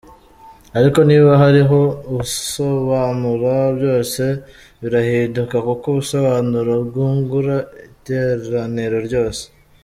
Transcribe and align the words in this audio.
Ariko 0.77 0.99
niba 1.09 1.31
hariho 1.41 1.79
usobanura 2.19 3.53
byose 3.77 4.23
birahinduka 4.81 5.55
kuko 5.67 5.85
ubusobanuro 5.91 6.73
bwungura 6.87 7.55
iteraniro 7.87 8.97
ryose. 9.09 9.43